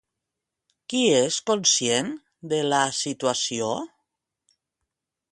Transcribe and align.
Qui 0.93 1.01
és 1.17 1.35
conscient 1.49 2.09
de 2.53 2.61
la 2.71 2.79
situació? 3.01 3.67